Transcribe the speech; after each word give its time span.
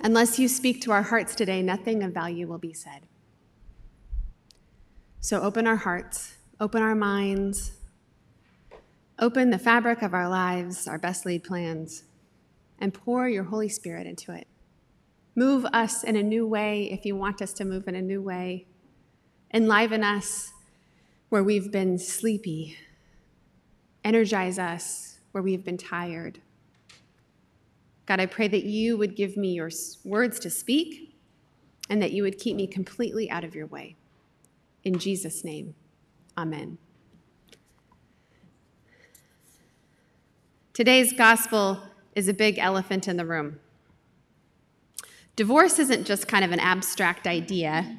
Unless 0.00 0.38
you 0.38 0.48
speak 0.48 0.80
to 0.82 0.92
our 0.92 1.02
hearts 1.02 1.34
today, 1.34 1.62
nothing 1.62 2.02
of 2.02 2.12
value 2.12 2.46
will 2.46 2.58
be 2.58 2.72
said. 2.72 3.06
So 5.20 5.40
open 5.40 5.66
our 5.66 5.76
hearts, 5.76 6.36
open 6.60 6.82
our 6.82 6.94
minds, 6.94 7.72
open 9.18 9.50
the 9.50 9.58
fabric 9.58 10.02
of 10.02 10.12
our 10.12 10.28
lives, 10.28 10.86
our 10.86 10.98
best 10.98 11.24
laid 11.24 11.44
plans, 11.44 12.04
and 12.78 12.92
pour 12.92 13.28
your 13.28 13.44
Holy 13.44 13.68
Spirit 13.68 14.06
into 14.06 14.32
it. 14.32 14.46
Move 15.36 15.64
us 15.66 16.04
in 16.04 16.16
a 16.16 16.22
new 16.22 16.46
way 16.46 16.90
if 16.92 17.04
you 17.04 17.16
want 17.16 17.40
us 17.40 17.52
to 17.54 17.64
move 17.64 17.88
in 17.88 17.94
a 17.94 18.02
new 18.02 18.20
way. 18.20 18.66
Enliven 19.52 20.04
us 20.04 20.52
where 21.28 21.42
we've 21.42 21.72
been 21.72 21.98
sleepy. 21.98 22.76
Energize 24.04 24.58
us 24.58 25.18
where 25.32 25.42
we've 25.42 25.64
been 25.64 25.78
tired. 25.78 26.40
God, 28.06 28.20
I 28.20 28.26
pray 28.26 28.48
that 28.48 28.64
you 28.64 28.96
would 28.96 29.16
give 29.16 29.36
me 29.36 29.52
your 29.52 29.70
words 30.04 30.38
to 30.40 30.50
speak 30.50 31.16
and 31.88 32.02
that 32.02 32.12
you 32.12 32.22
would 32.22 32.38
keep 32.38 32.56
me 32.56 32.66
completely 32.66 33.30
out 33.30 33.44
of 33.44 33.54
your 33.54 33.66
way. 33.66 33.96
In 34.82 34.98
Jesus' 34.98 35.44
name, 35.44 35.74
amen. 36.36 36.78
Today's 40.74 41.12
gospel 41.12 41.80
is 42.14 42.28
a 42.28 42.34
big 42.34 42.58
elephant 42.58 43.08
in 43.08 43.16
the 43.16 43.24
room. 43.24 43.60
Divorce 45.36 45.78
isn't 45.78 46.04
just 46.04 46.28
kind 46.28 46.44
of 46.44 46.52
an 46.52 46.60
abstract 46.60 47.26
idea 47.26 47.96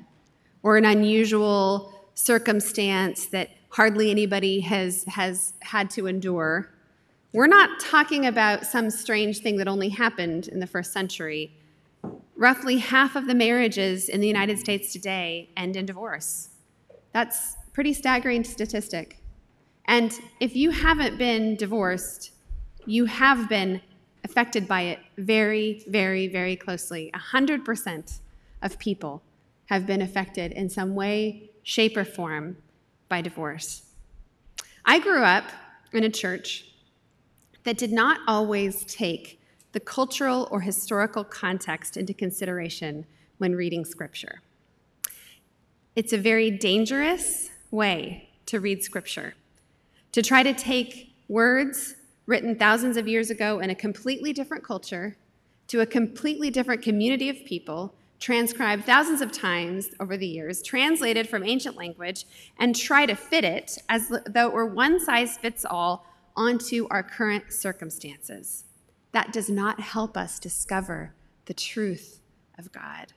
or 0.62 0.78
an 0.78 0.86
unusual 0.86 1.94
circumstance 2.14 3.26
that 3.28 3.50
hardly 3.70 4.10
anybody 4.10 4.62
has, 4.62 5.04
has 5.06 5.54
had 5.62 5.90
to 5.92 6.08
endure. 6.08 6.75
We're 7.36 7.48
not 7.48 7.82
talking 7.82 8.28
about 8.28 8.66
some 8.66 8.90
strange 8.90 9.40
thing 9.40 9.58
that 9.58 9.68
only 9.68 9.90
happened 9.90 10.48
in 10.48 10.62
the 10.62 10.68
first 10.68 10.94
century. 10.94 11.52
Roughly 12.38 12.78
half 12.78 13.18
of 13.18 13.28
the 13.28 13.36
marriages 13.36 14.08
in 14.08 14.22
the 14.22 14.28
United 14.28 14.58
States 14.58 14.94
today 14.94 15.50
end 15.58 15.76
in 15.76 15.86
divorce. 15.86 16.52
That's 17.12 17.58
pretty 17.74 17.94
staggering 17.94 18.46
statistic. 18.46 19.18
And 19.84 20.18
if 20.40 20.56
you 20.56 20.72
haven't 20.72 21.18
been 21.18 21.58
divorced, 21.58 22.32
you 22.86 23.04
have 23.04 23.50
been 23.50 23.82
affected 24.24 24.66
by 24.66 24.84
it 24.84 25.00
very, 25.18 25.84
very, 25.90 26.30
very 26.30 26.56
closely. 26.56 27.12
100% 27.14 28.20
of 28.62 28.80
people 28.80 29.22
have 29.66 29.86
been 29.86 30.02
affected 30.02 30.54
in 30.54 30.70
some 30.70 30.96
way, 30.96 31.50
shape, 31.64 31.98
or 31.98 32.06
form 32.06 32.56
by 33.10 33.20
divorce. 33.20 33.82
I 34.86 35.00
grew 35.00 35.22
up 35.26 35.52
in 35.92 36.06
a 36.06 36.10
church 36.10 36.72
that 37.66 37.78
did 37.78 37.92
not 37.92 38.20
always 38.28 38.86
take 38.86 39.42
the 39.74 39.80
cultural 39.80 40.48
or 40.52 40.62
historical 40.62 41.24
context 41.24 41.98
into 41.98 42.14
consideration 42.14 43.06
when 43.40 43.56
reading 43.56 43.84
scripture. 43.84 44.42
It's 45.96 46.14
a 46.14 46.18
very 46.18 46.50
dangerous 46.50 47.50
way 47.72 48.30
to 48.46 48.60
read 48.60 48.84
scripture, 48.84 49.34
to 50.14 50.22
try 50.22 50.44
to 50.44 50.54
take 50.54 51.14
words 51.28 51.96
written 52.26 52.56
thousands 52.56 52.98
of 52.98 53.08
years 53.08 53.30
ago 53.30 53.60
in 53.60 53.70
a 53.70 53.76
completely 53.76 54.32
different 54.32 54.64
culture 54.64 55.18
to 55.68 55.82
a 55.82 55.86
completely 55.86 56.52
different 56.52 56.82
community 56.82 57.28
of 57.28 57.44
people, 57.46 57.94
transcribed 58.20 58.86
thousands 58.86 59.22
of 59.22 59.32
times 59.32 59.90
over 60.00 60.16
the 60.16 60.28
years, 60.28 60.62
translated 60.62 61.28
from 61.28 61.44
ancient 61.44 61.76
language, 61.76 62.26
and 62.60 62.76
try 62.76 63.06
to 63.06 63.16
fit 63.16 63.44
it 63.44 63.78
as 63.90 64.10
though 64.10 64.48
it 64.48 64.54
were 64.54 64.66
one 64.66 65.00
size 65.00 65.38
fits 65.38 65.66
all 65.66 66.06
onto 66.36 66.88
our 66.90 67.04
current 67.04 67.52
circumstances. 67.52 68.66
That 69.12 69.32
does 69.32 69.50
not 69.50 69.80
help 69.80 70.18
us 70.18 70.40
discover 70.40 71.14
the 71.46 71.54
truth 71.54 72.22
of 72.58 72.72
God. 72.72 73.14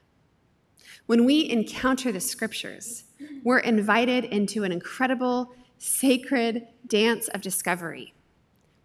When 1.06 1.24
we 1.24 1.48
encounter 1.48 2.12
the 2.12 2.20
scriptures, 2.20 3.05
we're 3.42 3.58
invited 3.58 4.24
into 4.24 4.64
an 4.64 4.72
incredible, 4.72 5.52
sacred 5.78 6.67
dance 6.86 7.29
of 7.29 7.40
discovery 7.40 8.14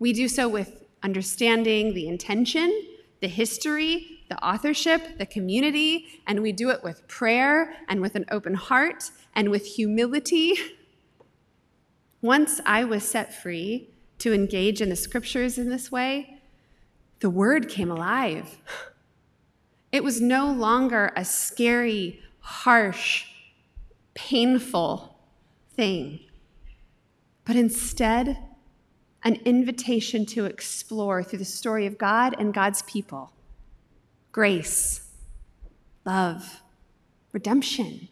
we 0.03 0.11
do 0.11 0.27
so 0.27 0.50
with 0.50 0.83
understanding 1.01 1.94
the 1.94 2.09
intention, 2.09 2.88
the 3.21 3.29
history, 3.29 4.19
the 4.27 4.38
authorship, 4.45 5.17
the 5.17 5.25
community, 5.25 6.21
and 6.27 6.41
we 6.41 6.51
do 6.51 6.71
it 6.71 6.83
with 6.83 7.07
prayer 7.07 7.73
and 7.88 8.01
with 8.01 8.15
an 8.15 8.25
open 8.29 8.53
heart 8.53 9.11
and 9.33 9.50
with 9.50 9.65
humility. 9.65 10.55
Once 12.21 12.59
I 12.65 12.83
was 12.83 13.03
set 13.03 13.33
free 13.33 13.92
to 14.23 14.34
engage 14.34 14.81
in 14.81 14.88
the 14.88 14.95
scriptures 14.95 15.57
in 15.57 15.69
this 15.69 15.91
way, 15.91 16.38
the 17.19 17.29
word 17.29 17.67
came 17.67 17.91
alive. 17.91 18.57
It 19.91 20.01
was 20.01 20.22
no 20.22 20.50
longer 20.50 21.11
a 21.17 21.25
scary, 21.25 22.23
harsh, 22.39 23.25
painful 24.13 25.19
thing, 25.75 26.22
but 27.44 27.57
instead, 27.57 28.38
an 29.23 29.35
invitation 29.44 30.25
to 30.28 30.45
explore 30.45 31.22
through 31.22 31.39
the 31.39 31.45
story 31.45 31.85
of 31.85 31.97
God 31.97 32.33
and 32.39 32.53
God's 32.53 32.81
people 32.83 33.33
grace, 34.31 35.12
love, 36.06 36.62
redemption. 37.33 38.07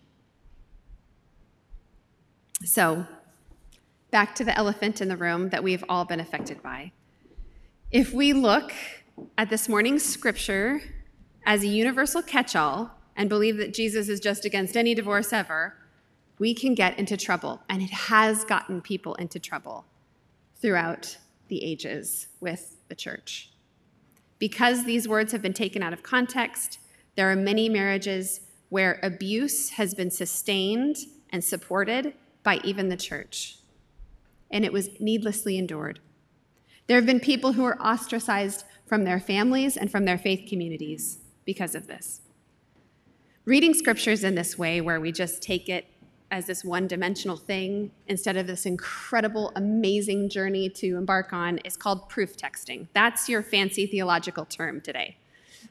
So, 2.65 3.07
back 4.11 4.35
to 4.35 4.43
the 4.43 4.55
elephant 4.57 5.01
in 5.01 5.07
the 5.07 5.17
room 5.17 5.49
that 5.49 5.63
we've 5.63 5.83
all 5.89 6.05
been 6.05 6.19
affected 6.19 6.61
by. 6.61 6.91
If 7.91 8.13
we 8.13 8.33
look 8.33 8.73
at 9.37 9.49
this 9.49 9.67
morning's 9.67 10.03
scripture 10.03 10.81
as 11.45 11.63
a 11.63 11.67
universal 11.67 12.21
catch 12.21 12.55
all 12.55 12.91
and 13.15 13.29
believe 13.29 13.57
that 13.57 13.73
Jesus 13.73 14.09
is 14.09 14.19
just 14.19 14.45
against 14.45 14.77
any 14.77 14.93
divorce 14.93 15.33
ever, 15.33 15.75
we 16.39 16.53
can 16.53 16.75
get 16.75 16.97
into 16.97 17.17
trouble. 17.17 17.61
And 17.69 17.81
it 17.81 17.91
has 17.91 18.43
gotten 18.45 18.81
people 18.81 19.15
into 19.15 19.39
trouble 19.39 19.85
throughout 20.55 21.17
the 21.47 21.63
ages 21.63 22.27
with 22.39 22.77
the 22.87 22.95
church. 22.95 23.51
Because 24.39 24.85
these 24.85 25.07
words 25.07 25.31
have 25.31 25.41
been 25.41 25.53
taken 25.53 25.83
out 25.83 25.93
of 25.93 26.03
context, 26.03 26.79
there 27.15 27.31
are 27.31 27.35
many 27.35 27.69
marriages 27.69 28.41
where 28.69 28.99
abuse 29.03 29.69
has 29.71 29.93
been 29.93 30.09
sustained 30.09 30.95
and 31.29 31.43
supported 31.43 32.13
by 32.43 32.59
even 32.63 32.89
the 32.89 32.97
church, 32.97 33.57
and 34.51 34.65
it 34.65 34.73
was 34.73 34.89
needlessly 34.99 35.57
endured. 35.57 35.99
There 36.87 36.97
have 36.97 37.05
been 37.05 37.19
people 37.19 37.53
who 37.53 37.63
were 37.63 37.81
ostracized 37.81 38.65
from 38.85 39.03
their 39.03 39.19
families 39.19 39.77
and 39.77 39.89
from 39.89 40.05
their 40.05 40.17
faith 40.17 40.49
communities 40.49 41.19
because 41.45 41.75
of 41.75 41.87
this. 41.87 42.21
Reading 43.45 43.73
scriptures 43.73 44.23
in 44.23 44.35
this 44.35 44.57
way, 44.57 44.81
where 44.81 44.99
we 44.99 45.11
just 45.11 45.41
take 45.41 45.69
it 45.69 45.85
as 46.31 46.45
this 46.45 46.63
one 46.63 46.87
dimensional 46.87 47.35
thing 47.35 47.91
instead 48.07 48.37
of 48.37 48.47
this 48.47 48.65
incredible, 48.65 49.51
amazing 49.55 50.29
journey 50.29 50.69
to 50.69 50.97
embark 50.97 51.33
on 51.33 51.57
is 51.59 51.75
called 51.75 52.07
proof 52.07 52.37
texting. 52.37 52.87
That's 52.93 53.27
your 53.27 53.43
fancy 53.43 53.85
theological 53.85 54.45
term 54.45 54.81
today. 54.81 55.17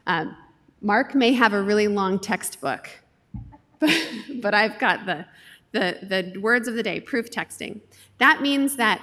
Um, 0.07 0.37
Mark 0.83 1.15
may 1.15 1.33
have 1.33 1.53
a 1.53 1.63
really 1.63 1.89
long 1.89 2.19
textbook, 2.19 2.89
but, 3.79 4.09
but 4.41 4.55
I've 4.55 4.79
got 4.79 5.07
the, 5.07 5.27
the, 5.73 5.99
the 6.03 6.39
words 6.41 6.69
of 6.69 6.75
the 6.75 6.83
day 6.83 7.01
proof 7.01 7.31
texting. 7.31 7.81
That 8.19 8.43
means 8.43 8.77
that 8.77 9.01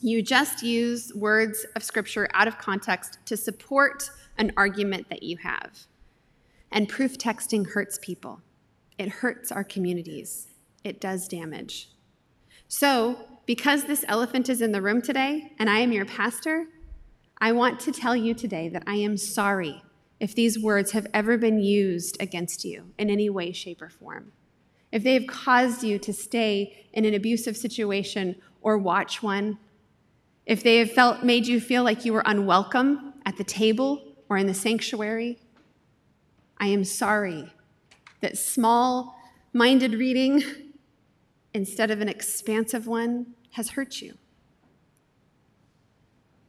you 0.00 0.22
just 0.22 0.62
use 0.62 1.12
words 1.14 1.66
of 1.76 1.82
scripture 1.82 2.28
out 2.32 2.48
of 2.48 2.58
context 2.58 3.18
to 3.26 3.36
support 3.36 4.10
an 4.38 4.52
argument 4.56 5.08
that 5.10 5.22
you 5.22 5.36
have. 5.38 5.86
And 6.72 6.88
proof 6.88 7.18
texting 7.18 7.70
hurts 7.70 7.98
people, 8.00 8.40
it 8.98 9.08
hurts 9.08 9.50
our 9.50 9.64
communities 9.64 10.48
it 10.84 11.00
does 11.00 11.28
damage. 11.28 11.90
So, 12.68 13.18
because 13.46 13.84
this 13.84 14.04
elephant 14.06 14.48
is 14.48 14.60
in 14.60 14.72
the 14.72 14.82
room 14.82 15.02
today 15.02 15.52
and 15.58 15.68
I 15.68 15.80
am 15.80 15.92
your 15.92 16.04
pastor, 16.04 16.66
I 17.38 17.52
want 17.52 17.80
to 17.80 17.92
tell 17.92 18.14
you 18.14 18.34
today 18.34 18.68
that 18.68 18.84
I 18.86 18.96
am 18.96 19.16
sorry 19.16 19.82
if 20.20 20.34
these 20.34 20.58
words 20.58 20.92
have 20.92 21.06
ever 21.12 21.36
been 21.36 21.58
used 21.58 22.20
against 22.20 22.64
you 22.64 22.92
in 22.98 23.10
any 23.10 23.28
way, 23.28 23.52
shape, 23.52 23.82
or 23.82 23.88
form. 23.88 24.32
If 24.92 25.04
they 25.04 25.14
have 25.14 25.26
caused 25.26 25.84
you 25.84 25.98
to 26.00 26.12
stay 26.12 26.86
in 26.92 27.04
an 27.04 27.14
abusive 27.14 27.56
situation 27.56 28.36
or 28.60 28.76
watch 28.76 29.22
one, 29.22 29.58
if 30.46 30.62
they 30.62 30.78
have 30.78 30.90
felt, 30.90 31.22
made 31.22 31.46
you 31.46 31.60
feel 31.60 31.84
like 31.84 32.04
you 32.04 32.12
were 32.12 32.24
unwelcome 32.26 33.14
at 33.24 33.36
the 33.36 33.44
table 33.44 34.02
or 34.28 34.36
in 34.36 34.46
the 34.46 34.54
sanctuary, 34.54 35.38
I 36.58 36.66
am 36.66 36.84
sorry 36.84 37.52
that 38.20 38.36
small 38.36 39.14
minded 39.52 39.94
reading 39.94 40.42
instead 41.54 41.90
of 41.90 42.00
an 42.00 42.08
expansive 42.08 42.86
one 42.86 43.34
has 43.52 43.70
hurt 43.70 44.00
you. 44.00 44.14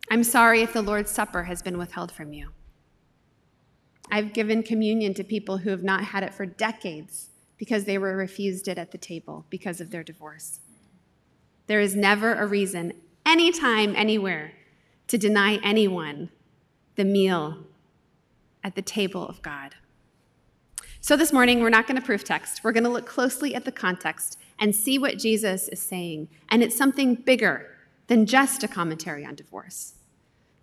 I'm 0.09 0.23
sorry 0.23 0.61
if 0.61 0.73
the 0.73 0.81
Lord's 0.81 1.11
Supper 1.11 1.43
has 1.43 1.61
been 1.61 1.77
withheld 1.77 2.11
from 2.11 2.33
you. 2.33 2.49
I've 4.11 4.33
given 4.33 4.61
communion 4.61 5.13
to 5.13 5.23
people 5.23 5.57
who 5.57 5.69
have 5.69 5.83
not 5.83 6.03
had 6.03 6.23
it 6.23 6.33
for 6.33 6.45
decades 6.45 7.30
because 7.61 7.83
they 7.83 7.99
were 7.99 8.17
refused 8.17 8.67
it 8.67 8.79
at 8.79 8.89
the 8.89 8.97
table 8.97 9.45
because 9.51 9.79
of 9.79 9.91
their 9.91 10.01
divorce. 10.01 10.61
There 11.67 11.79
is 11.79 11.95
never 11.95 12.33
a 12.33 12.47
reason, 12.47 12.91
anytime, 13.23 13.93
anywhere, 13.95 14.53
to 15.07 15.15
deny 15.15 15.57
anyone 15.57 16.31
the 16.95 17.05
meal 17.05 17.59
at 18.63 18.73
the 18.73 18.81
table 18.81 19.27
of 19.27 19.43
God. 19.43 19.75
So 21.01 21.15
this 21.15 21.31
morning, 21.31 21.59
we're 21.59 21.69
not 21.69 21.85
going 21.85 22.01
to 22.01 22.03
proof 22.03 22.23
text. 22.23 22.63
We're 22.63 22.71
going 22.71 22.83
to 22.83 22.89
look 22.89 23.05
closely 23.05 23.53
at 23.53 23.63
the 23.63 23.71
context 23.71 24.39
and 24.57 24.75
see 24.75 24.97
what 24.97 25.19
Jesus 25.19 25.67
is 25.67 25.79
saying. 25.79 26.29
And 26.49 26.63
it's 26.63 26.75
something 26.75 27.13
bigger 27.13 27.67
than 28.07 28.25
just 28.25 28.63
a 28.63 28.67
commentary 28.67 29.23
on 29.23 29.35
divorce. 29.35 29.93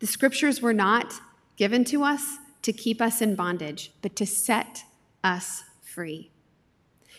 The 0.01 0.09
scriptures 0.09 0.61
were 0.61 0.75
not 0.75 1.15
given 1.55 1.85
to 1.85 2.03
us 2.03 2.39
to 2.63 2.73
keep 2.73 3.01
us 3.01 3.23
in 3.23 3.37
bondage, 3.37 3.93
but 4.03 4.17
to 4.17 4.27
set 4.27 4.83
us 5.23 5.63
free. 5.81 6.33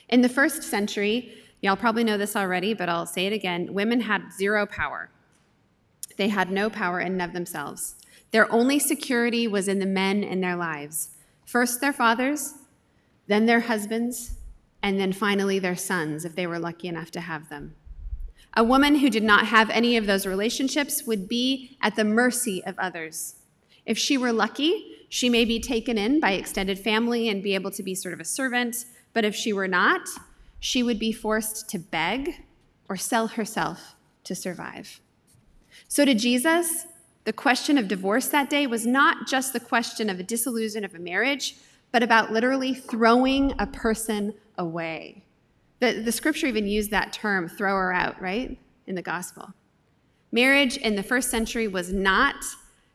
In 0.10 0.22
the 0.22 0.30
first 0.30 0.64
century, 0.64 1.34
y'all 1.62 1.76
probably 1.76 2.04
know 2.04 2.18
this 2.18 2.36
already, 2.36 2.74
but 2.74 2.90
I'll 2.90 3.06
say 3.06 3.28
it 3.28 3.34
again 3.34 3.74
women 3.74 4.02
had 4.02 4.34
zero 4.34 4.66
power. 4.66 5.10
They 6.18 6.28
had 6.28 6.52
no 6.52 6.70
power 6.70 7.00
in 7.00 7.14
and 7.14 7.22
of 7.22 7.34
themselves. 7.34 7.96
Their 8.32 8.52
only 8.52 8.80
security 8.80 9.48
was 9.48 9.68
in 9.68 9.80
the 9.80 9.86
men 9.86 10.24
in 10.24 10.42
their 10.42 10.56
lives 10.56 11.12
first 11.46 11.82
their 11.82 11.94
fathers, 11.94 12.54
then 13.26 13.48
their 13.48 13.62
husbands, 13.62 14.36
and 14.84 15.00
then 15.00 15.12
finally 15.12 15.58
their 15.58 15.76
sons, 15.76 16.24
if 16.24 16.36
they 16.36 16.46
were 16.46 16.60
lucky 16.60 16.88
enough 16.88 17.10
to 17.10 17.22
have 17.22 17.50
them. 17.50 17.74
A 18.56 18.64
woman 18.64 18.96
who 18.96 19.10
did 19.10 19.24
not 19.24 19.48
have 19.48 19.72
any 19.72 19.98
of 19.98 20.06
those 20.06 20.28
relationships 20.28 21.08
would 21.08 21.28
be 21.28 21.76
at 21.82 21.96
the 21.96 22.04
mercy 22.04 22.64
of 22.66 22.78
others. 22.78 23.38
If 23.84 23.98
she 23.98 24.16
were 24.16 24.32
lucky, 24.32 24.98
she 25.10 25.28
may 25.28 25.44
be 25.44 25.60
taken 25.60 25.98
in 25.98 26.20
by 26.20 26.34
extended 26.34 26.78
family 26.78 27.30
and 27.30 27.42
be 27.42 27.56
able 27.56 27.72
to 27.72 27.82
be 27.82 27.96
sort 27.96 28.14
of 28.14 28.20
a 28.20 28.26
servant, 28.26 28.86
but 29.14 29.26
if 29.26 29.36
she 29.36 29.54
were 29.54 29.68
not, 29.68 30.02
she 30.60 30.84
would 30.84 31.00
be 31.00 31.12
forced 31.12 31.70
to 31.70 31.80
beg 31.80 32.44
or 32.88 32.98
sell 32.98 33.28
herself 33.28 33.96
to 34.24 34.36
survive. 34.36 35.00
So, 35.88 36.06
to 36.06 36.14
Jesus, 36.14 36.86
the 37.24 37.34
question 37.34 37.78
of 37.78 37.88
divorce 37.88 38.28
that 38.30 38.50
day 38.50 38.68
was 38.68 38.86
not 38.86 39.28
just 39.28 39.54
the 39.54 39.60
question 39.60 40.10
of 40.10 40.20
a 40.20 40.24
dissolution 40.24 40.84
of 40.84 40.96
a 40.96 41.00
marriage, 41.00 41.56
but 41.92 42.04
about 42.04 42.32
literally 42.32 42.74
throwing 42.74 43.54
a 43.60 43.68
person 43.68 44.34
away. 44.58 45.24
The, 45.80 46.02
the 46.04 46.12
scripture 46.12 46.48
even 46.48 46.68
used 46.68 46.92
that 46.92 47.14
term, 47.14 47.48
throw 47.48 47.76
her 47.76 47.94
out, 47.94 48.22
right, 48.22 48.58
in 48.88 48.96
the 48.96 49.02
gospel. 49.02 49.54
Marriage 50.32 50.78
in 50.78 50.96
the 50.96 51.04
first 51.04 51.32
century 51.32 51.68
was 51.68 51.92
not 51.92 52.36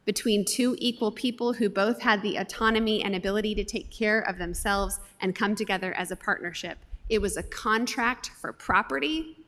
between 0.04 0.44
two 0.44 0.76
equal 0.78 1.10
people 1.10 1.54
who 1.54 1.68
both 1.68 2.02
had 2.02 2.22
the 2.22 2.36
autonomy 2.36 3.02
and 3.02 3.14
ability 3.14 3.54
to 3.54 3.64
take 3.64 3.90
care 3.90 4.20
of 4.20 4.38
themselves 4.38 5.00
and 5.20 5.34
come 5.34 5.54
together 5.54 5.94
as 5.94 6.10
a 6.10 6.16
partnership. 6.16 6.78
It 7.08 7.20
was 7.20 7.36
a 7.36 7.42
contract 7.42 8.30
for 8.40 8.52
property, 8.52 9.44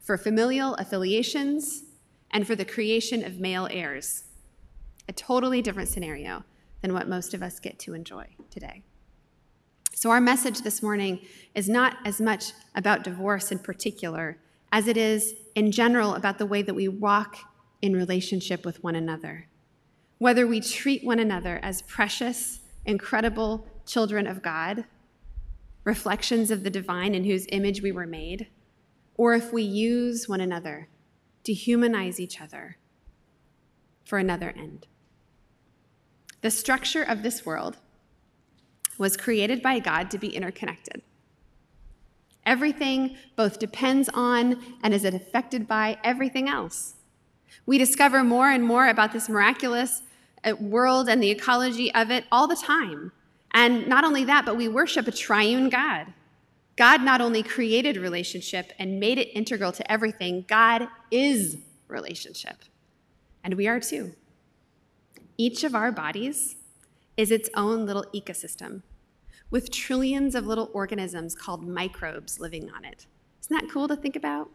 for 0.00 0.16
familial 0.16 0.74
affiliations, 0.74 1.84
and 2.30 2.46
for 2.46 2.54
the 2.54 2.64
creation 2.64 3.24
of 3.24 3.40
male 3.40 3.68
heirs. 3.70 4.24
A 5.08 5.12
totally 5.12 5.62
different 5.62 5.88
scenario 5.88 6.44
than 6.80 6.92
what 6.92 7.08
most 7.08 7.34
of 7.34 7.42
us 7.42 7.58
get 7.58 7.78
to 7.80 7.94
enjoy 7.94 8.26
today. 8.50 8.82
So, 9.94 10.10
our 10.10 10.20
message 10.20 10.60
this 10.60 10.82
morning 10.82 11.20
is 11.54 11.68
not 11.68 11.96
as 12.04 12.20
much 12.20 12.52
about 12.74 13.02
divorce 13.02 13.50
in 13.50 13.58
particular 13.58 14.38
as 14.70 14.86
it 14.86 14.96
is 14.96 15.34
in 15.54 15.72
general 15.72 16.14
about 16.14 16.38
the 16.38 16.46
way 16.46 16.62
that 16.62 16.74
we 16.74 16.86
walk 16.86 17.38
in 17.82 17.96
relationship 17.96 18.64
with 18.64 18.82
one 18.84 18.94
another. 18.94 19.47
Whether 20.18 20.46
we 20.46 20.60
treat 20.60 21.04
one 21.04 21.20
another 21.20 21.60
as 21.62 21.82
precious, 21.82 22.60
incredible 22.84 23.66
children 23.86 24.26
of 24.26 24.42
God, 24.42 24.84
reflections 25.84 26.50
of 26.50 26.64
the 26.64 26.70
divine 26.70 27.14
in 27.14 27.24
whose 27.24 27.46
image 27.50 27.82
we 27.82 27.92
were 27.92 28.06
made, 28.06 28.48
or 29.14 29.34
if 29.34 29.52
we 29.52 29.62
use 29.62 30.28
one 30.28 30.40
another 30.40 30.88
to 31.44 31.52
humanize 31.52 32.18
each 32.18 32.40
other 32.40 32.78
for 34.04 34.18
another 34.18 34.52
end. 34.56 34.86
The 36.40 36.50
structure 36.50 37.02
of 37.02 37.22
this 37.22 37.46
world 37.46 37.76
was 38.98 39.16
created 39.16 39.62
by 39.62 39.78
God 39.78 40.10
to 40.10 40.18
be 40.18 40.34
interconnected. 40.34 41.02
Everything 42.44 43.16
both 43.36 43.58
depends 43.58 44.08
on 44.12 44.60
and 44.82 44.92
is 44.92 45.04
affected 45.04 45.68
by 45.68 45.98
everything 46.02 46.48
else. 46.48 46.94
We 47.66 47.78
discover 47.78 48.24
more 48.24 48.50
and 48.50 48.64
more 48.64 48.88
about 48.88 49.12
this 49.12 49.28
miraculous 49.28 50.02
world 50.60 51.08
and 51.08 51.22
the 51.22 51.30
ecology 51.30 51.94
of 51.94 52.10
it 52.10 52.24
all 52.30 52.46
the 52.46 52.56
time. 52.56 53.12
And 53.52 53.86
not 53.86 54.04
only 54.04 54.24
that, 54.24 54.44
but 54.44 54.56
we 54.56 54.68
worship 54.68 55.06
a 55.08 55.12
triune 55.12 55.68
God. 55.68 56.12
God 56.76 57.02
not 57.02 57.20
only 57.20 57.42
created 57.42 57.96
relationship 57.96 58.72
and 58.78 59.00
made 59.00 59.18
it 59.18 59.36
integral 59.36 59.72
to 59.72 59.90
everything, 59.90 60.44
God 60.46 60.88
is 61.10 61.58
relationship. 61.88 62.56
And 63.42 63.54
we 63.54 63.66
are 63.66 63.80
too. 63.80 64.14
Each 65.36 65.64
of 65.64 65.74
our 65.74 65.90
bodies 65.90 66.56
is 67.16 67.30
its 67.30 67.50
own 67.54 67.84
little 67.84 68.04
ecosystem 68.14 68.82
with 69.50 69.70
trillions 69.70 70.34
of 70.34 70.46
little 70.46 70.70
organisms 70.72 71.34
called 71.34 71.66
microbes 71.66 72.38
living 72.38 72.70
on 72.70 72.84
it. 72.84 73.06
Isn't 73.40 73.60
that 73.60 73.72
cool 73.72 73.88
to 73.88 73.96
think 73.96 74.14
about? 74.14 74.50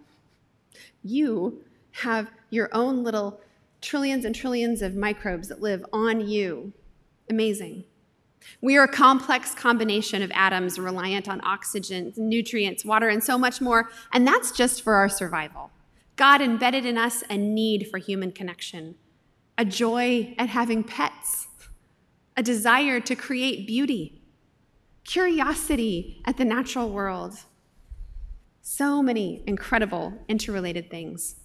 You 1.04 1.64
have 1.92 2.30
your 2.50 2.70
own 2.72 3.04
little 3.04 3.42
trillions 3.84 4.26
and 4.26 4.34
trillions 4.34 4.82
of 4.82 4.96
microbes 4.96 5.50
that 5.50 5.62
live 5.62 5.86
on 5.94 6.28
you. 6.28 6.74
Amazing. 7.30 7.84
We 8.62 8.76
are 8.78 8.84
a 8.84 8.92
complex 8.92 9.54
combination 9.54 10.22
of 10.22 10.32
atoms 10.34 10.80
reliant 10.80 11.30
on 11.30 11.42
oxygen, 11.46 12.14
nutrients, 12.18 12.84
water, 12.84 13.10
and 13.10 13.24
so 13.24 13.38
much 13.38 13.62
more, 13.62 13.90
and 14.12 14.26
that's 14.26 14.52
just 14.52 14.82
for 14.82 14.96
our 14.96 15.10
survival. 15.10 15.72
God 16.16 16.42
embedded 16.42 16.86
in 16.86 16.98
us 16.98 17.24
a 17.30 17.38
need 17.38 17.88
for 17.90 17.98
human 17.98 18.32
connection, 18.32 18.96
a 19.58 19.66
joy 19.66 20.36
at 20.38 20.50
having 20.50 20.84
pets, 20.84 21.48
a 22.36 22.44
desire 22.44 23.00
to 23.00 23.16
create 23.16 23.68
beauty, 23.68 24.22
curiosity 25.04 26.22
at 26.26 26.38
the 26.38 26.46
natural 26.46 26.90
world. 26.90 27.36
So 28.62 29.02
many 29.02 29.44
incredible 29.46 30.14
interrelated 30.28 30.90
things. 30.90 31.36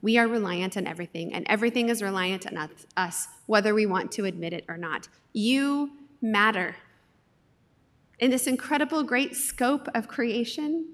We 0.00 0.16
are 0.16 0.28
reliant 0.28 0.76
on 0.76 0.86
everything, 0.86 1.34
and 1.34 1.44
everything 1.48 1.88
is 1.88 2.02
reliant 2.02 2.46
on 2.46 2.70
us, 2.96 3.28
whether 3.46 3.74
we 3.74 3.86
want 3.86 4.12
to 4.12 4.24
admit 4.24 4.52
it 4.52 4.64
or 4.68 4.76
not. 4.76 5.08
You 5.32 5.90
matter. 6.20 6.76
In 8.18 8.30
this 8.30 8.46
incredible, 8.46 9.02
great 9.02 9.34
scope 9.34 9.88
of 9.94 10.08
creation, 10.08 10.86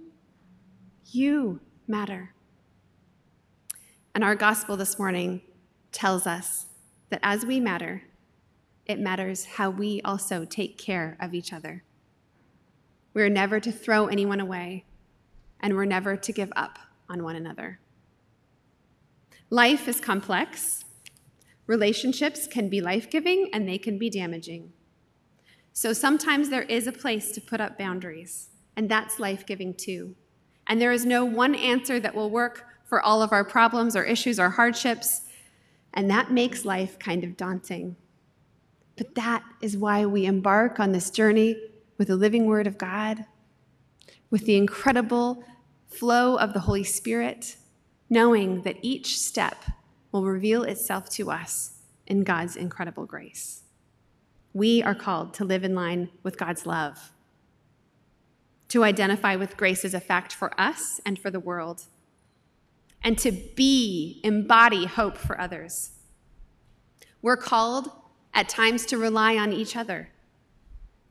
you 1.10 1.60
matter. 1.86 2.34
And 4.14 4.24
our 4.24 4.34
gospel 4.34 4.76
this 4.76 4.98
morning 4.98 5.42
tells 5.92 6.26
us 6.26 6.66
that 7.10 7.20
as 7.22 7.44
we 7.44 7.60
matter, 7.60 8.02
it 8.86 8.98
matters 8.98 9.44
how 9.44 9.70
we 9.70 10.00
also 10.02 10.44
take 10.44 10.78
care 10.78 11.16
of 11.20 11.34
each 11.34 11.52
other. 11.52 11.82
We're 13.12 13.28
never 13.28 13.60
to 13.60 13.72
throw 13.72 14.06
anyone 14.06 14.40
away, 14.40 14.84
and 15.60 15.74
we're 15.74 15.84
never 15.84 16.16
to 16.16 16.32
give 16.32 16.52
up 16.56 16.78
on 17.08 17.22
one 17.22 17.36
another. 17.36 17.80
Life 19.54 19.86
is 19.86 20.00
complex. 20.00 20.84
Relationships 21.68 22.48
can 22.48 22.68
be 22.68 22.80
life 22.80 23.08
giving 23.08 23.50
and 23.52 23.68
they 23.68 23.78
can 23.78 24.00
be 24.00 24.10
damaging. 24.10 24.72
So 25.72 25.92
sometimes 25.92 26.50
there 26.50 26.64
is 26.64 26.88
a 26.88 26.92
place 26.92 27.30
to 27.30 27.40
put 27.40 27.60
up 27.60 27.78
boundaries, 27.78 28.48
and 28.74 28.88
that's 28.88 29.20
life 29.20 29.46
giving 29.46 29.72
too. 29.72 30.16
And 30.66 30.82
there 30.82 30.90
is 30.90 31.06
no 31.06 31.24
one 31.24 31.54
answer 31.54 32.00
that 32.00 32.16
will 32.16 32.30
work 32.30 32.66
for 32.84 33.00
all 33.00 33.22
of 33.22 33.30
our 33.30 33.44
problems 33.44 33.94
or 33.94 34.02
issues 34.02 34.40
or 34.40 34.50
hardships, 34.50 35.20
and 35.92 36.10
that 36.10 36.32
makes 36.32 36.64
life 36.64 36.98
kind 36.98 37.22
of 37.22 37.36
daunting. 37.36 37.94
But 38.96 39.14
that 39.14 39.44
is 39.62 39.76
why 39.76 40.04
we 40.04 40.26
embark 40.26 40.80
on 40.80 40.90
this 40.90 41.10
journey 41.10 41.56
with 41.96 42.08
the 42.08 42.16
living 42.16 42.46
Word 42.46 42.66
of 42.66 42.76
God, 42.76 43.24
with 44.30 44.46
the 44.46 44.56
incredible 44.56 45.44
flow 45.86 46.34
of 46.38 46.54
the 46.54 46.60
Holy 46.66 46.82
Spirit, 46.82 47.54
knowing 48.14 48.62
that 48.62 48.78
each 48.80 49.18
step 49.18 49.64
will 50.12 50.24
reveal 50.24 50.62
itself 50.62 51.10
to 51.10 51.32
us 51.32 51.72
in 52.06 52.22
God's 52.22 52.54
incredible 52.54 53.04
grace. 53.04 53.64
We 54.52 54.84
are 54.84 54.94
called 54.94 55.34
to 55.34 55.44
live 55.44 55.64
in 55.64 55.74
line 55.74 56.10
with 56.22 56.38
God's 56.38 56.64
love, 56.64 57.10
to 58.68 58.84
identify 58.84 59.34
with 59.34 59.56
grace 59.56 59.84
as 59.84 59.94
a 59.94 60.00
fact 60.00 60.32
for 60.32 60.58
us 60.58 61.00
and 61.04 61.18
for 61.18 61.28
the 61.28 61.40
world, 61.40 61.86
and 63.02 63.18
to 63.18 63.32
be, 63.32 64.20
embody 64.22 64.86
hope 64.86 65.18
for 65.18 65.40
others. 65.40 65.90
We're 67.20 67.36
called 67.36 67.90
at 68.32 68.48
times 68.48 68.86
to 68.86 68.96
rely 68.96 69.36
on 69.36 69.52
each 69.52 69.74
other, 69.74 70.10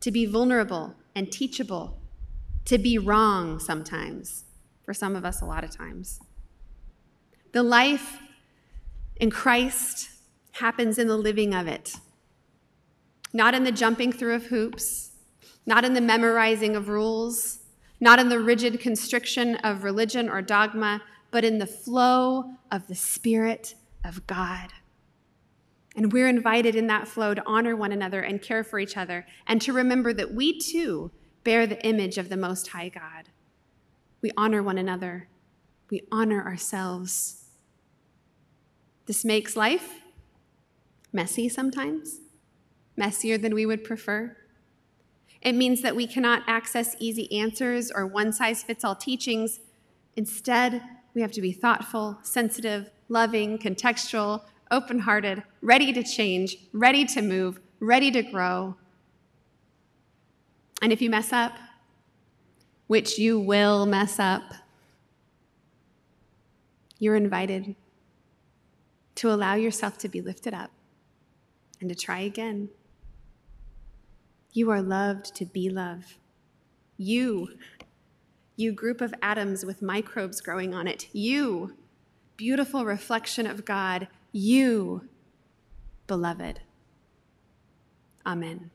to 0.00 0.10
be 0.10 0.24
vulnerable 0.24 0.94
and 1.14 1.30
teachable, 1.30 1.98
to 2.64 2.78
be 2.78 2.96
wrong 2.96 3.58
sometimes, 3.58 4.44
for 4.82 4.94
some 4.94 5.14
of 5.14 5.26
us, 5.26 5.42
a 5.42 5.44
lot 5.44 5.64
of 5.64 5.70
times. 5.70 6.20
The 7.54 7.62
life 7.62 8.18
in 9.14 9.30
Christ 9.30 10.10
happens 10.50 10.98
in 10.98 11.06
the 11.06 11.16
living 11.16 11.54
of 11.54 11.68
it, 11.68 11.94
not 13.32 13.54
in 13.54 13.62
the 13.62 13.70
jumping 13.70 14.10
through 14.10 14.34
of 14.34 14.46
hoops, 14.46 15.12
not 15.64 15.84
in 15.84 15.94
the 15.94 16.00
memorizing 16.00 16.74
of 16.74 16.88
rules, 16.88 17.60
not 18.00 18.18
in 18.18 18.28
the 18.28 18.40
rigid 18.40 18.80
constriction 18.80 19.54
of 19.58 19.84
religion 19.84 20.28
or 20.28 20.42
dogma, 20.42 21.00
but 21.30 21.44
in 21.44 21.58
the 21.58 21.66
flow 21.66 22.56
of 22.72 22.88
the 22.88 22.96
Spirit 22.96 23.76
of 24.04 24.26
God. 24.26 24.72
And 25.94 26.12
we're 26.12 26.28
invited 26.28 26.74
in 26.74 26.88
that 26.88 27.06
flow 27.06 27.34
to 27.34 27.42
honor 27.46 27.76
one 27.76 27.92
another 27.92 28.20
and 28.20 28.42
care 28.42 28.64
for 28.64 28.80
each 28.80 28.96
other 28.96 29.26
and 29.46 29.62
to 29.62 29.72
remember 29.72 30.12
that 30.12 30.34
we 30.34 30.58
too 30.58 31.12
bear 31.44 31.68
the 31.68 31.80
image 31.86 32.18
of 32.18 32.30
the 32.30 32.36
Most 32.36 32.66
High 32.66 32.88
God. 32.88 33.28
We 34.22 34.32
honor 34.36 34.60
one 34.60 34.76
another, 34.76 35.28
we 35.88 36.02
honor 36.10 36.44
ourselves. 36.44 37.42
This 39.06 39.24
makes 39.24 39.56
life 39.56 40.00
messy 41.12 41.48
sometimes, 41.48 42.20
messier 42.96 43.38
than 43.38 43.54
we 43.54 43.66
would 43.66 43.84
prefer. 43.84 44.36
It 45.42 45.54
means 45.54 45.82
that 45.82 45.94
we 45.94 46.06
cannot 46.06 46.42
access 46.46 46.96
easy 46.98 47.30
answers 47.38 47.90
or 47.90 48.06
one 48.06 48.32
size 48.32 48.62
fits 48.62 48.82
all 48.82 48.96
teachings. 48.96 49.60
Instead, 50.16 50.82
we 51.12 51.20
have 51.20 51.32
to 51.32 51.42
be 51.42 51.52
thoughtful, 51.52 52.18
sensitive, 52.22 52.90
loving, 53.08 53.58
contextual, 53.58 54.42
open 54.70 55.00
hearted, 55.00 55.42
ready 55.60 55.92
to 55.92 56.02
change, 56.02 56.56
ready 56.72 57.04
to 57.04 57.20
move, 57.20 57.60
ready 57.78 58.10
to 58.10 58.22
grow. 58.22 58.74
And 60.80 60.92
if 60.92 61.02
you 61.02 61.10
mess 61.10 61.32
up, 61.32 61.52
which 62.86 63.18
you 63.18 63.38
will 63.38 63.86
mess 63.86 64.18
up, 64.18 64.42
you're 66.98 67.16
invited 67.16 67.76
to 69.16 69.30
allow 69.30 69.54
yourself 69.54 69.98
to 69.98 70.08
be 70.08 70.20
lifted 70.20 70.54
up 70.54 70.70
and 71.80 71.88
to 71.88 71.94
try 71.94 72.20
again. 72.20 72.68
You 74.52 74.70
are 74.70 74.82
loved 74.82 75.34
to 75.36 75.44
be 75.44 75.68
love. 75.68 76.18
You, 76.96 77.48
you 78.56 78.72
group 78.72 79.00
of 79.00 79.14
atoms 79.20 79.64
with 79.64 79.82
microbes 79.82 80.40
growing 80.40 80.74
on 80.74 80.86
it. 80.86 81.08
You, 81.12 81.76
beautiful 82.36 82.84
reflection 82.84 83.46
of 83.46 83.64
God. 83.64 84.08
You, 84.32 85.08
beloved. 86.06 86.60
Amen. 88.24 88.70